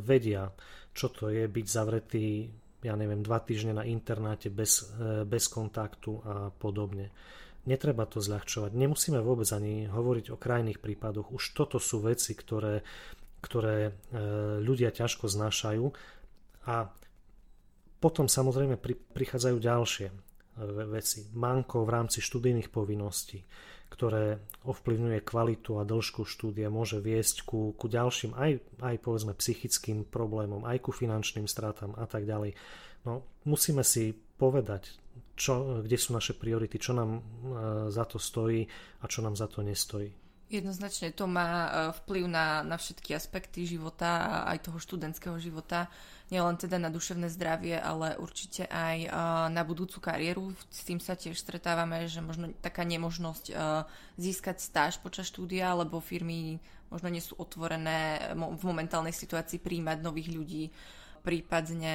[0.00, 0.48] vedia,
[0.96, 2.48] čo to je byť zavretý,
[2.80, 7.12] ja neviem, dva týždne na internáte bez, e, bez kontaktu a podobne.
[7.68, 8.72] Netreba to zľahčovať.
[8.72, 11.36] Nemusíme vôbec ani hovoriť o krajných prípadoch.
[11.36, 12.80] Už toto sú veci, ktoré
[13.44, 13.92] ktoré e,
[14.64, 15.84] ľudia ťažko znášajú
[16.64, 16.88] a
[18.00, 18.80] potom samozrejme
[19.12, 20.14] prichádzajú ďalšie e,
[20.88, 21.28] veci.
[21.36, 23.44] Manko v rámci študijných povinností,
[23.92, 30.08] ktoré ovplyvňuje kvalitu a dĺžku štúdia, môže viesť ku, ku ďalším aj, aj povedzme psychickým
[30.08, 32.56] problémom, aj ku finančným stratám a tak ďalej.
[33.04, 34.96] No, musíme si povedať,
[35.36, 37.22] čo, kde sú naše priority, čo nám e,
[37.92, 38.64] za to stojí
[39.00, 40.23] a čo nám za to nestojí.
[40.52, 41.68] Jednoznačne to má e,
[42.04, 45.88] vplyv na, na všetky aspekty života a aj toho študentského života,
[46.28, 49.08] nielen teda na duševné zdravie, ale určite aj e,
[49.48, 50.52] na budúcu kariéru.
[50.68, 53.54] S tým sa tiež stretávame, že možno taká nemožnosť e,
[54.20, 56.60] získať stáž počas štúdia, lebo firmy
[56.92, 60.64] možno nie sú otvorené v momentálnej situácii príjmať nových ľudí
[61.24, 61.94] prípadne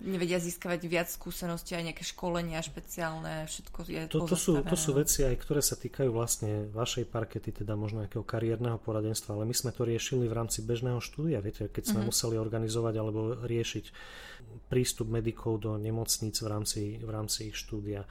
[0.00, 4.96] nevedia získavať viac skúseností, aj nejaké školenia špeciálne, všetko je to, to, sú, to sú
[4.96, 9.52] veci aj, ktoré sa týkajú vlastne vašej parkety, teda možno nejakého kariérneho poradenstva, ale my
[9.52, 12.08] sme to riešili v rámci bežného štúdia, viete, keď sme uh-huh.
[12.08, 13.84] museli organizovať alebo riešiť
[14.72, 18.08] prístup medikov do nemocníc v rámci, v rámci ich štúdia.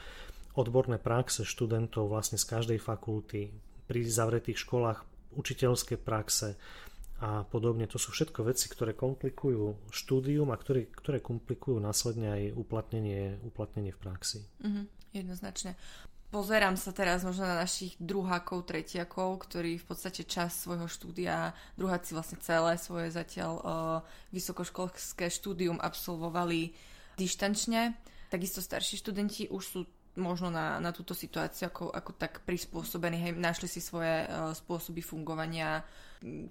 [0.53, 3.49] Odborné praxe študentov vlastne z každej fakulty,
[3.89, 5.03] pri zavretých školách
[5.35, 6.55] učiteľské praxe,
[7.21, 7.85] a podobne.
[7.85, 13.93] To sú všetko veci, ktoré komplikujú štúdium a ktoré, ktoré komplikujú následne aj uplatnenie, uplatnenie
[13.93, 14.41] v praxi.
[14.65, 15.77] Mm-hmm, jednoznačne.
[16.31, 22.15] Pozerám sa teraz možno na našich druhákov, tretiakov, ktorí v podstate čas svojho štúdia, druháci
[22.15, 23.65] vlastne celé svoje zatiaľ uh,
[24.31, 26.71] vysokoškolské štúdium absolvovali
[27.19, 27.99] dištančne.
[28.31, 29.79] Takisto starší študenti už sú
[30.15, 35.03] možno na, na túto situáciu ako, ako tak prispôsobení, hej, našli si svoje uh, spôsoby
[35.03, 35.83] fungovania,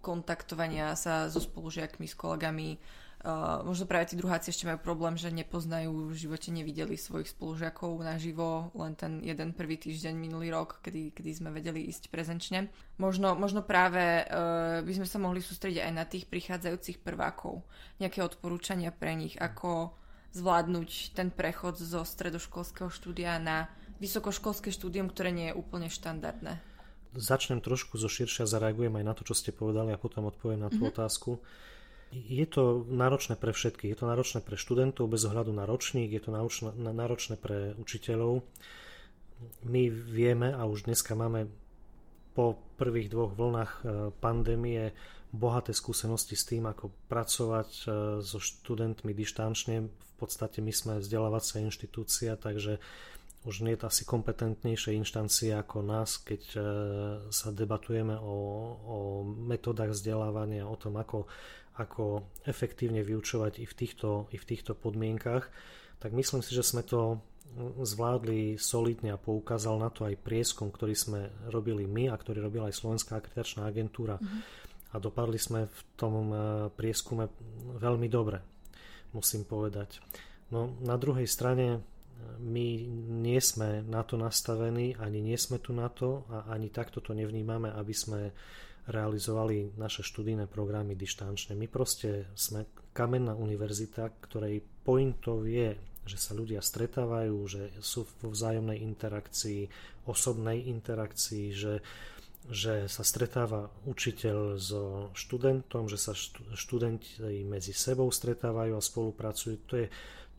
[0.02, 2.78] kontaktovania sa so spolužiakmi, s kolegami.
[3.20, 8.00] Uh, možno práve tí druháci ešte majú problém, že nepoznajú, v živote nevideli svojich spolužiakov
[8.00, 12.72] naživo, len ten jeden prvý týždeň minulý rok, kedy, kedy sme vedeli ísť prezenčne.
[12.96, 17.60] Možno, možno práve uh, by sme sa mohli sústrediť aj na tých prichádzajúcich prvákov.
[18.00, 19.92] Nejaké odporúčania pre nich, ako
[20.32, 23.68] zvládnuť ten prechod zo stredoškolského štúdia na
[24.00, 26.69] vysokoškolské štúdium, ktoré nie je úplne štandardné.
[27.10, 30.70] Začnem trošku zo širšia, zareagujem aj na to, čo ste povedali a potom odpoviem na
[30.70, 30.92] tú mm-hmm.
[30.94, 31.42] otázku.
[32.10, 33.94] Je to náročné pre všetkých.
[33.94, 36.30] Je to náročné pre študentov bez ohľadu na ročník, je to
[36.74, 38.42] náročné pre učiteľov.
[39.66, 41.50] My vieme a už dneska máme
[42.34, 43.80] po prvých dvoch vlnách e,
[44.22, 44.94] pandémie
[45.30, 47.84] bohaté skúsenosti s tým, ako pracovať e,
[48.22, 49.86] so študentmi dištančne.
[49.86, 52.78] V podstate my sme vzdelávacia inštitúcia, takže
[53.48, 56.60] už nie je to asi kompetentnejšie inštancie ako nás, keď e,
[57.32, 58.36] sa debatujeme o,
[58.84, 61.24] o metodách vzdelávania, o tom, ako,
[61.80, 65.48] ako efektívne vyučovať i v, týchto, i v týchto podmienkach,
[65.96, 67.24] tak myslím si, že sme to
[67.80, 72.70] zvládli solidne a poukázal na to aj prieskum, ktorý sme robili my a ktorý robila
[72.70, 74.20] aj Slovenská akreditačná agentúra.
[74.20, 74.40] Mm-hmm.
[74.90, 76.36] A dopadli sme v tom e,
[76.74, 77.30] prieskume
[77.78, 78.42] veľmi dobre,
[79.14, 80.02] musím povedať.
[80.50, 81.82] No na druhej strane
[82.40, 82.66] my
[83.20, 87.12] nie sme na to nastavení, ani nie sme tu na to a ani takto to
[87.12, 88.32] nevnímame, aby sme
[88.90, 91.54] realizovali naše študijné programy dištančne.
[91.54, 95.76] My proste sme kamenná univerzita, ktorej pointov je,
[96.08, 99.68] že sa ľudia stretávajú, že sú vo vzájomnej interakcii,
[100.08, 101.74] osobnej interakcii, že,
[102.48, 106.16] že sa stretáva učiteľ so študentom, že sa
[106.56, 109.54] študenti medzi sebou stretávajú a spolupracujú.
[109.70, 109.86] To je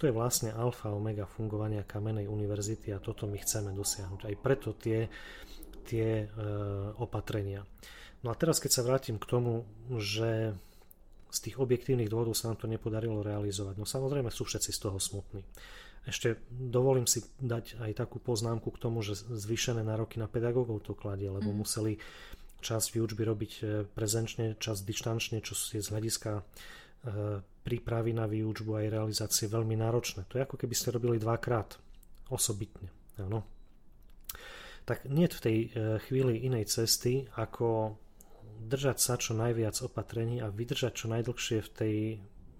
[0.02, 4.26] to je vlastne alfa omega fungovania kamenej univerzity a toto my chceme dosiahnuť.
[4.26, 5.06] Aj preto tie,
[5.86, 6.28] tie e,
[6.98, 7.62] opatrenia.
[8.26, 9.70] No a teraz keď sa vrátim k tomu,
[10.02, 10.58] že
[11.30, 13.78] z tých objektívnych dôvodov sa nám to nepodarilo realizovať.
[13.78, 15.46] No samozrejme sú všetci z toho smutní.
[16.10, 20.98] Ešte dovolím si dať aj takú poznámku k tomu, že zvýšené nároky na pedagógov to
[20.98, 21.58] kladie, lebo mm.
[21.62, 22.02] museli
[22.66, 26.42] časť výučby robiť e, prezenčne, časť dištančne, čo je z hľadiska
[27.02, 30.26] E, prípravy na výučbu aj realizácie veľmi náročné.
[30.30, 31.78] To je ako keby ste robili dvakrát
[32.34, 32.89] osobitne.
[33.21, 33.45] Áno.
[34.84, 35.67] Tak nie v tej e,
[36.10, 37.95] chvíli inej cesty, ako
[38.65, 41.95] držať sa čo najviac opatrení a vydržať čo najdlhšie v, tej,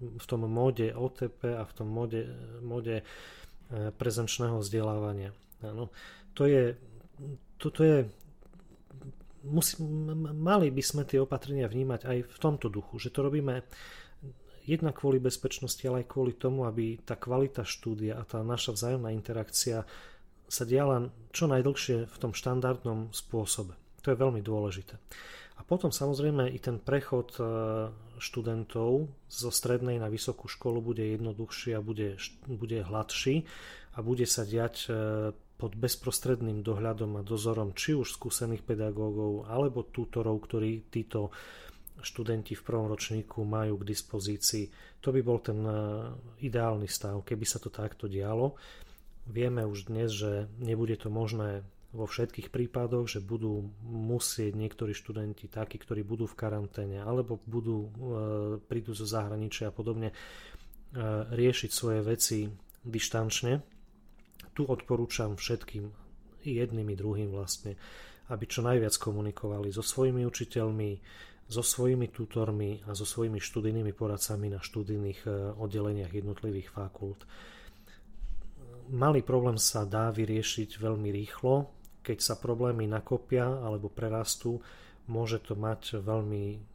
[0.00, 2.30] v tom móde OTP a v tom móde,
[2.62, 3.04] móde e,
[3.90, 5.34] prezenčného vzdelávania.
[5.66, 5.90] Áno.
[6.38, 6.78] To je,
[7.58, 8.06] toto je
[9.46, 9.82] musí,
[10.32, 13.66] mali by sme tie opatrenia vnímať aj v tomto duchu, že to robíme
[14.66, 19.10] jednak kvôli bezpečnosti, ale aj kvôli tomu, aby tá kvalita štúdia a tá naša vzájomná
[19.10, 19.84] interakcia
[20.52, 23.72] sa diala čo najdlhšie v tom štandardnom spôsobe.
[24.04, 24.98] To je veľmi dôležité.
[25.56, 27.42] A potom samozrejme i ten prechod e,
[28.18, 32.18] študentov zo strednej na vysokú školu bude jednoduchší a bude,
[32.50, 33.46] bude hladší
[33.94, 34.90] a bude sa diať e,
[35.62, 41.30] pod bezprostredným dohľadom a dozorom či už skúsených pedagógov alebo tutorov, ktorí títo
[42.02, 44.68] študenti v prvom ročníku majú k dispozícii.
[45.00, 45.74] To by bol ten e,
[46.42, 48.58] ideálny stav, keby sa to takto dialo.
[49.30, 51.62] Vieme už dnes, že nebude to možné
[51.92, 57.78] vo všetkých prípadoch, že budú musieť niektorí študenti takí, ktorí budú v karanténe alebo budú,
[57.86, 57.90] e,
[58.64, 60.14] prídu zo zahraničia a podobne e,
[61.30, 62.48] riešiť svoje veci
[62.82, 63.60] dištančne.
[64.56, 65.84] Tu odporúčam všetkým,
[66.42, 67.78] jedným i druhým vlastne,
[68.32, 70.90] aby čo najviac komunikovali so svojimi učiteľmi,
[71.52, 77.28] so svojimi tutormi a so svojimi študijnými poradcami na študijných e, oddeleniach jednotlivých fakult.
[78.88, 81.68] Malý problém sa dá vyriešiť veľmi rýchlo,
[82.02, 84.58] keď sa problémy nakopia alebo prerastú,
[85.06, 86.72] môže to mať veľmi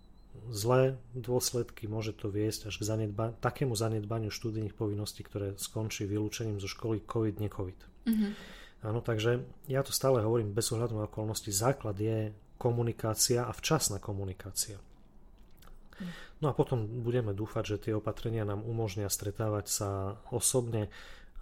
[0.54, 6.62] zlé dôsledky, môže to viesť až k zanedba- takému zanedbaniu študijných povinností, ktoré skončí vylúčením
[6.62, 7.80] zo školy COVID, ne-COVID.
[8.08, 8.32] Mm-hmm.
[8.86, 11.50] Áno, takže ja to stále hovorím bez ohľadu na okolnosti.
[11.50, 14.78] Základ je komunikácia a včasná komunikácia.
[16.38, 19.90] No a potom budeme dúfať, že tie opatrenia nám umožnia stretávať sa
[20.30, 20.94] osobne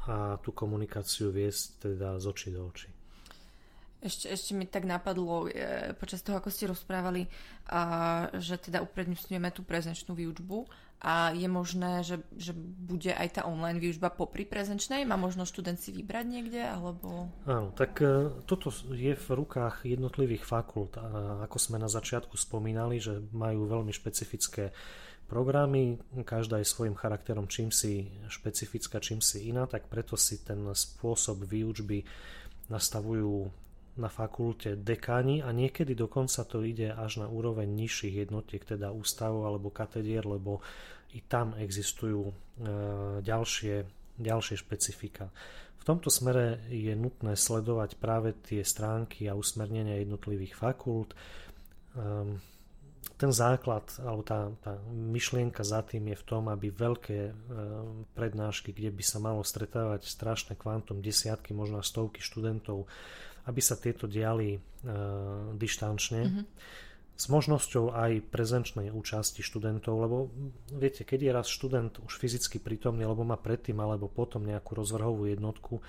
[0.08, 2.95] a tú komunikáciu viesť teda z očí do očí.
[4.06, 7.26] Ešte, ešte mi tak napadlo e, počas toho, ako ste rozprávali,
[7.66, 10.70] a, že teda uprednostňujeme tú prezenčnú výučbu
[11.02, 15.04] a je možné, že, že bude aj tá online výučba popri prezenčnej?
[15.10, 16.62] Má možno študent si vybrať niekde?
[16.62, 17.34] Alebo...
[17.50, 21.02] Áno, tak e, toto je v rukách jednotlivých fakult.
[21.02, 24.70] A ako sme na začiatku spomínali, že majú veľmi špecifické
[25.26, 30.62] programy, každá je svojim charakterom čím si špecifická, čím si iná, tak preto si ten
[30.62, 32.06] spôsob výučby
[32.70, 33.50] nastavujú
[33.96, 39.48] na fakulte dekáni a niekedy dokonca to ide až na úroveň nižších jednotiek, teda ústavov
[39.48, 40.60] alebo katedier, lebo
[41.16, 42.34] i tam existujú e,
[43.24, 43.76] ďalšie,
[44.20, 45.32] ďalšie špecifika.
[45.80, 51.14] V tomto smere je nutné sledovať práve tie stránky a usmernenia jednotlivých fakult.
[51.94, 52.42] Ehm,
[53.16, 57.34] ten základ, alebo tá, tá myšlienka za tým je v tom, aby veľké e,
[58.12, 62.90] prednášky, kde by sa malo stretávať strašné kvantum, desiatky, možno stovky študentov,
[63.46, 64.60] aby sa tieto diali e,
[65.56, 66.22] dištančne.
[66.26, 66.46] Mm-hmm
[67.16, 70.18] s možnosťou aj prezenčnej účasti študentov, lebo
[70.76, 75.32] viete, keď je raz študent už fyzicky prítomný, alebo má predtým alebo potom nejakú rozvrhovú
[75.32, 75.80] jednotku,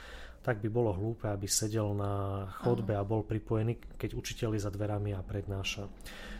[0.46, 4.70] tak by bolo hlúpe, aby sedel na chodbe a bol pripojený, keď učiteľ je za
[4.70, 5.90] dverami a prednáša.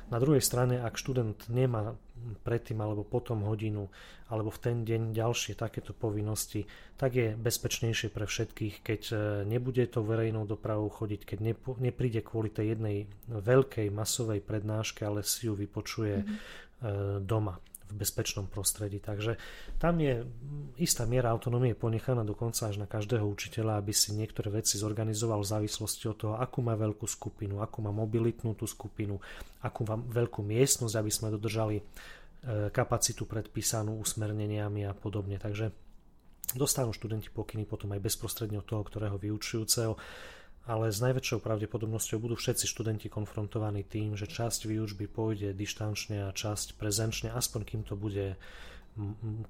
[0.06, 1.98] Na druhej strane, ak študent nemá
[2.46, 3.90] predtým alebo potom hodinu
[4.30, 9.14] alebo v ten deň ďalšie takéto povinnosti, tak je bezpečnejšie pre všetkých, keď e,
[9.50, 11.38] nebude to verejnou dopravou chodiť, keď
[11.82, 17.26] nepríde kvôli tej jednej veľkej masovej prednáške, ale si ju vypočuje mm-hmm.
[17.26, 18.98] doma v bezpečnom prostredí.
[18.98, 19.38] Takže
[19.78, 20.26] tam je
[20.76, 25.50] istá miera autonómie ponechaná dokonca až na každého učiteľa, aby si niektoré veci zorganizoval v
[25.54, 29.22] závislosti od toho, akú má veľkú skupinu, akú má mobilitnú tú skupinu,
[29.62, 31.82] akú má veľkú miestnosť, aby sme dodržali e,
[32.74, 35.38] kapacitu predpísanú usmerneniami a podobne.
[35.38, 35.70] Takže
[36.54, 39.98] dostanú študenti pokyny potom aj bezprostredne od toho, ktorého vyučujúceho
[40.66, 46.34] ale s najväčšou pravdepodobnosťou budú všetci študenti konfrontovaní tým, že časť výučby pôjde dištančne a
[46.34, 48.34] časť prezenčne, aspoň kým to bude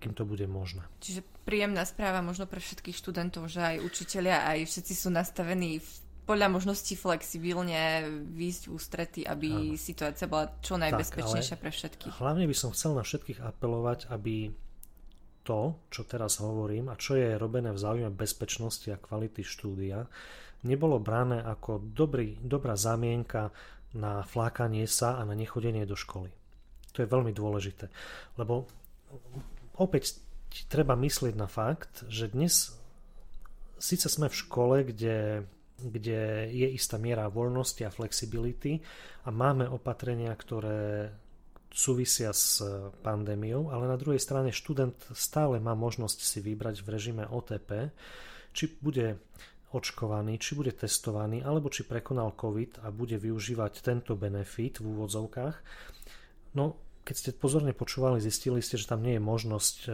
[0.03, 0.83] kým to bude možné.
[0.99, 5.91] Čiže príjemná správa možno pre všetkých študentov, že aj učitelia, aj všetci sú nastavení v
[6.27, 8.03] podľa možností flexibilne
[8.35, 9.79] výjsť ústrety, aby Áno.
[9.79, 12.13] situácia bola čo najbezpečnejšia tak, pre všetkých.
[12.19, 14.51] Hlavne by som chcel na všetkých apelovať, aby
[15.47, 20.11] to, čo teraz hovorím a čo je robené v záujme bezpečnosti a kvality štúdia,
[20.67, 23.55] nebolo brané ako dobrý, dobrá zamienka
[23.95, 26.29] na flákanie sa a na nechodenie do školy.
[26.93, 27.89] To je veľmi dôležité,
[28.37, 28.67] lebo
[29.79, 30.19] opäť
[30.67, 32.75] treba myslieť na fakt, že dnes
[33.77, 35.45] síce sme v škole, kde,
[35.77, 38.81] kde je istá miera voľnosti a flexibility
[39.25, 41.13] a máme opatrenia, ktoré
[41.77, 42.65] súvisia s
[43.05, 47.93] pandémiou, ale na druhej strane študent stále má možnosť si vybrať v režime OTP,
[48.57, 49.21] či bude
[49.75, 55.57] očkovaný, či bude testovaný, alebo či prekonal COVID a bude využívať tento benefit v úvodzovkách.
[56.55, 59.89] No, keď ste pozorne počúvali, zistili ste, že tam nie je možnosť e,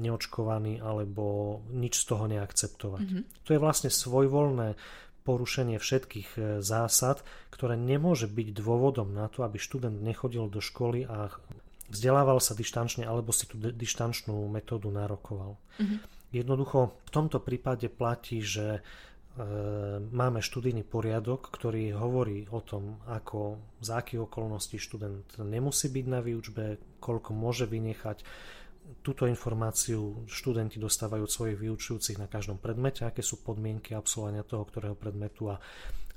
[0.00, 3.04] neočkovaný alebo nič z toho neakceptovať.
[3.04, 3.22] Mm-hmm.
[3.44, 4.72] To je vlastne svojvoľné
[5.28, 7.20] porušenie všetkých e, zásad,
[7.52, 11.28] ktoré nemôže byť dôvodom na to, aby študent nechodil do školy a
[11.92, 15.60] vzdelával sa dištančne alebo si tú dištančnú metódu nárokoval.
[15.76, 16.15] Mm-hmm.
[16.34, 18.82] Jednoducho v tomto prípade platí, že
[19.36, 19.44] E,
[20.00, 26.24] máme študijný poriadok, ktorý hovorí o tom, ako za akých okolností študent nemusí byť na
[26.24, 28.24] výučbe, koľko môže vynechať.
[29.04, 34.64] Túto informáciu študenti dostávajú od svojich vyučujúcich na každom predmete, aké sú podmienky absolvovania toho,
[34.64, 35.60] ktorého predmetu a,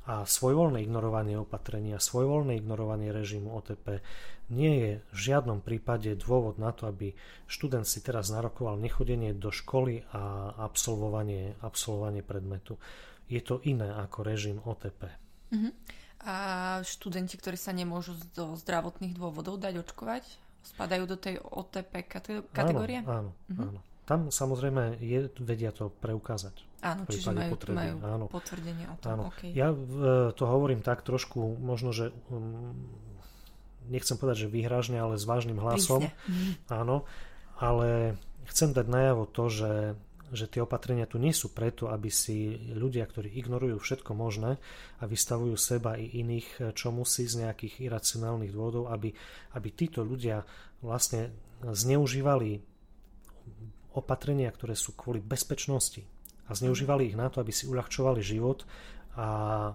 [0.10, 4.02] a svojvoľné ignorovanie opatrenia, svojvoľné ignorovanie režimu OTP
[4.50, 7.14] nie je v žiadnom prípade dôvod na to, aby
[7.46, 12.82] študent si teraz narokoval nechodenie do školy a absolvovanie, absolvovanie predmetu
[13.30, 15.02] je to iné ako režim OTP.
[15.54, 15.70] Uh-huh.
[15.70, 15.72] Mhm.
[16.20, 16.36] A
[16.84, 20.28] študenti, ktorí sa nemôžu zo zdravotných dôvodov dať očkovať,
[20.76, 22.12] spadajú do tej OTP
[22.52, 23.00] kategórie?
[23.08, 23.70] Áno, áno, uh-huh.
[23.72, 23.80] áno.
[24.10, 26.66] Tam samozrejme je, vedia to preukázať.
[26.82, 28.26] Áno, čiže majú, majú áno.
[28.26, 29.10] potvrdenie o tom.
[29.14, 29.24] Áno.
[29.30, 29.54] Okay.
[29.54, 29.70] Ja
[30.34, 32.74] to hovorím tak trošku, možno, že um,
[33.86, 36.10] nechcem povedať, že výhražne, ale s vážnym hlasom.
[36.10, 36.58] Prísne.
[36.74, 37.06] Áno,
[37.62, 38.18] ale
[38.50, 39.72] chcem dať najavo to, že
[40.30, 44.62] že tie opatrenia tu nie sú preto, aby si ľudia, ktorí ignorujú všetko možné
[45.02, 49.10] a vystavujú seba i iných čo musí z nejakých iracionálnych dôvodov, aby,
[49.58, 50.46] aby títo ľudia
[50.86, 51.34] vlastne
[51.66, 52.62] zneužívali
[53.98, 56.06] opatrenia, ktoré sú kvôli bezpečnosti
[56.50, 58.66] a zneužívali ich na to, aby si uľahčovali život
[59.18, 59.28] a
[59.70, 59.72] e,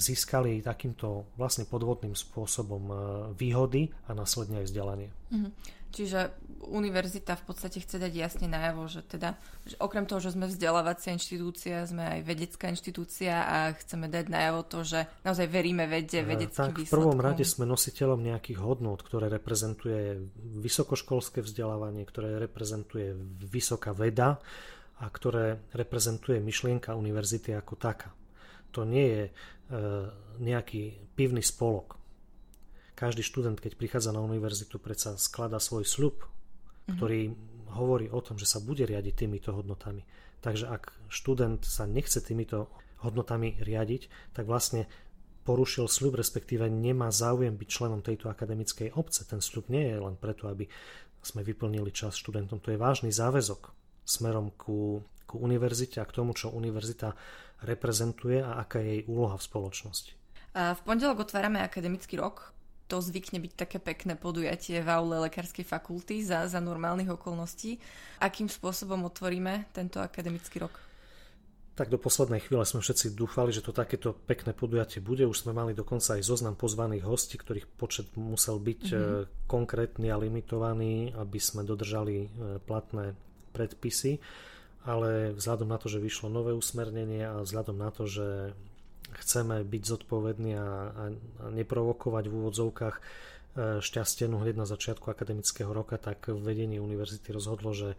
[0.00, 2.94] získali takýmto vlastne podvodným spôsobom e,
[3.36, 5.08] výhody a následne aj vzdelanie.
[5.32, 5.52] Mm-hmm.
[5.88, 10.50] Čiže univerzita v podstate chce dať jasne najavo, že teda, že okrem toho, že sme
[10.50, 16.20] vzdelávacia inštitúcia, sme aj vedecká inštitúcia a chceme dať najavo to, že naozaj veríme vede,
[16.20, 16.92] vedeckým tak, výsledkom.
[16.92, 20.20] v prvom rade sme nositeľom nejakých hodnot, ktoré reprezentuje
[20.60, 23.16] vysokoškolské vzdelávanie, ktoré reprezentuje
[23.48, 24.36] vysoká veda
[24.98, 28.10] a ktoré reprezentuje myšlienka univerzity ako taká.
[28.76, 29.32] To nie je e,
[30.42, 31.97] nejaký pivný spolok
[32.98, 36.98] každý študent, keď prichádza na univerzitu, predsa skladá svoj sľub, mm-hmm.
[36.98, 37.20] ktorý
[37.78, 40.02] hovorí o tom, že sa bude riadiť týmito hodnotami.
[40.42, 42.74] Takže ak študent sa nechce týmito
[43.06, 44.90] hodnotami riadiť, tak vlastne
[45.46, 49.22] porušil sľub, respektíve nemá záujem byť členom tejto akademickej obce.
[49.24, 50.66] Ten sľub nie je len preto, aby
[51.22, 52.58] sme vyplnili čas študentom.
[52.60, 53.70] To je vážny záväzok
[54.02, 57.14] smerom ku, ku univerzite a k tomu, čo univerzita
[57.64, 60.12] reprezentuje a aká je jej úloha v spoločnosti.
[60.54, 62.57] A v pondelok otvárame akademický rok.
[62.88, 67.76] To zvykne byť také pekné podujatie v aule lekárskej fakulty za, za normálnych okolností.
[68.24, 70.88] Akým spôsobom otvoríme tento akademický rok?
[71.78, 75.22] tak do poslednej chvíle sme všetci dúfali, že to takéto pekné podujatie bude.
[75.22, 79.46] Už sme mali dokonca aj zoznam pozvaných hostí, ktorých počet musel byť mm-hmm.
[79.46, 82.28] konkrétny a limitovaný, aby sme dodržali e,
[82.66, 83.14] platné
[83.54, 84.18] predpisy.
[84.90, 88.58] Ale vzhľadom na to, že vyšlo nové usmernenie a vzhľadom na to, že
[89.16, 93.02] chceme byť zodpovední a, a, a neprovokovať v úvodzovkách e,
[93.80, 97.96] šťastenú hneď na začiatku akademického roka, tak vedenie univerzity rozhodlo, že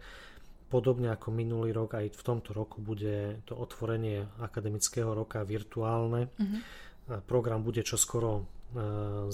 [0.70, 6.30] Podobne ako minulý rok, aj v tomto roku bude to otvorenie akademického roka virtuálne.
[6.38, 7.26] Mm-hmm.
[7.26, 8.42] Program bude čoskoro e,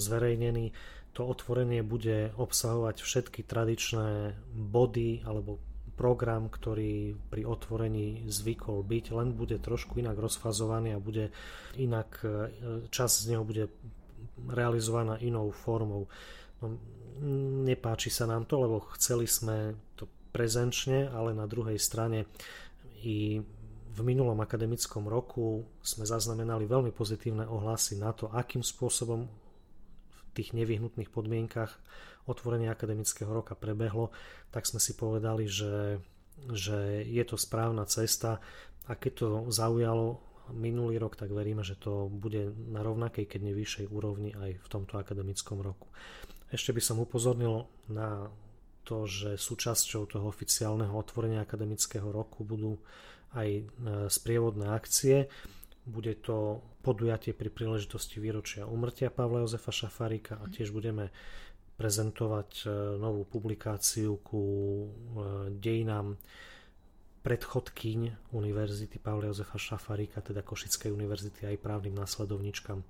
[0.01, 0.73] zverejnený.
[1.13, 5.61] To otvorenie bude obsahovať všetky tradičné body alebo
[5.97, 11.33] program, ktorý pri otvorení zvykol byť, len bude trošku inak rozfazovaný a bude
[11.75, 12.29] inak, e,
[12.93, 13.73] čas z neho bude
[14.45, 16.05] realizovaná inou formou.
[16.61, 16.77] No,
[17.65, 22.29] nepáči sa nám to, lebo chceli sme to prezenčne, ale na druhej strane
[23.01, 23.41] i
[23.97, 29.25] v minulom akademickom roku sme zaznamenali veľmi pozitívne ohlasy na to, akým spôsobom
[30.13, 31.73] v tých nevyhnutných podmienkach
[32.27, 34.11] otvorenie akademického roka prebehlo,
[34.51, 36.03] tak sme si povedali, že,
[36.51, 38.43] že je to správna cesta
[38.87, 40.21] a keď to zaujalo
[40.55, 44.95] minulý rok, tak veríme, že to bude na rovnakej, keď nevyššej úrovni aj v tomto
[44.95, 45.91] akademickom roku.
[46.47, 48.31] Ešte by som upozornil na
[48.87, 52.79] to, že súčasťou toho oficiálneho otvorenia akademického roku budú
[53.35, 53.63] aj e,
[54.07, 55.27] sprievodné akcie.
[55.83, 61.11] Bude to podujatie pri príležitosti výročia umrtia Pavla Jozefa Šafárika a tiež budeme
[61.77, 62.67] prezentovať e,
[62.97, 64.87] novú publikáciu ku e,
[65.53, 66.17] dejinám
[67.21, 72.81] predchodkyň Univerzity Pavla Jozefa Šafárika, teda Košickej univerzity aj právnym následovničkám.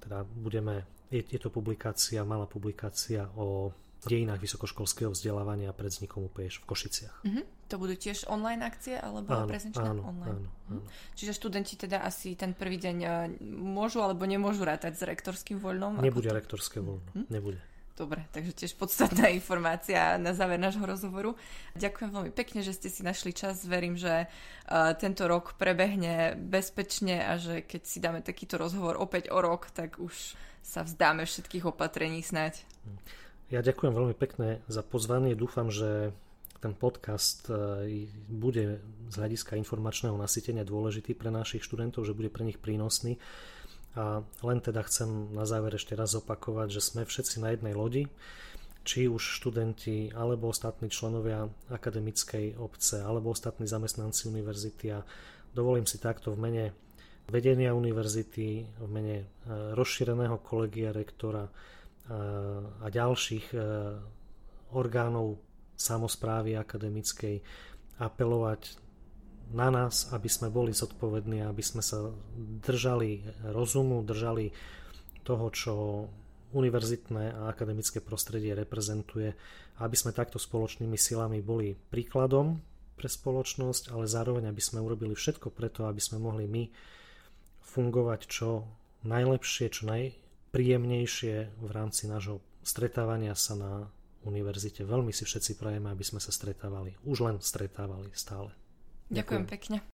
[0.00, 3.70] Teda budeme, je, je to publikácia, malá publikácia o
[4.02, 7.16] dejinách vysokoškolského vzdelávania pred vznikom UPŠ v Košiciach.
[7.22, 7.44] Mm-hmm.
[7.70, 9.86] To budú tiež online akcie alebo áno, prezenčné?
[9.86, 10.42] Áno, online.
[10.42, 10.82] áno, áno.
[11.14, 13.08] Čiže študenti teda asi ten prvý deň e,
[13.46, 16.02] môžu alebo nemôžu rátať s rektorským voľnom?
[16.02, 16.34] Nebude to...
[16.34, 17.30] rektorské voľno, hm?
[17.30, 17.60] nebude.
[18.02, 21.38] Dobre, takže tiež podstatná informácia na záver nášho rozhovoru.
[21.78, 23.62] Ďakujem veľmi pekne, že ste si našli čas.
[23.62, 29.30] Verím, že uh, tento rok prebehne bezpečne a že keď si dáme takýto rozhovor opäť
[29.30, 30.34] o rok, tak už
[30.66, 32.66] sa vzdáme všetkých opatrení snať.
[33.54, 35.38] Ja ďakujem veľmi pekne za pozvanie.
[35.38, 36.10] Dúfam, že
[36.58, 42.42] ten podcast e, bude z hľadiska informačného nasytenia dôležitý pre našich študentov, že bude pre
[42.42, 43.22] nich prínosný.
[43.92, 48.08] A len teda chcem na záver ešte raz opakovať, že sme všetci na jednej lodi,
[48.82, 54.86] či už študenti alebo ostatní členovia akademickej obce alebo ostatní zamestnanci univerzity.
[54.96, 55.04] A
[55.52, 56.64] dovolím si takto v mene
[57.30, 59.26] vedenia univerzity, v mene e,
[59.76, 61.46] rozšíreného kolegia rektora
[62.82, 63.58] a ďalších e,
[64.74, 65.38] orgánov
[65.78, 67.38] samozprávy akademickej
[68.02, 68.74] apelovať
[69.52, 72.10] na nás, aby sme boli zodpovední, aby sme sa
[72.64, 73.20] držali
[73.52, 74.50] rozumu, držali
[75.22, 75.74] toho, čo
[76.52, 79.32] univerzitné a akademické prostredie reprezentuje,
[79.80, 82.60] aby sme takto spoločnými silami boli príkladom
[82.96, 86.68] pre spoločnosť, ale zároveň aby sme urobili všetko preto, aby sme mohli my
[87.64, 88.68] fungovať čo
[89.08, 90.12] najlepšie, čo naj,
[90.52, 91.34] príjemnejšie
[91.64, 93.72] v rámci nášho stretávania sa na
[94.22, 94.84] univerzite.
[94.84, 96.94] Veľmi si všetci prajeme, aby sme sa stretávali.
[97.02, 98.52] Už len stretávali stále.
[99.12, 99.91] Ďakujem, Ďakujem pekne.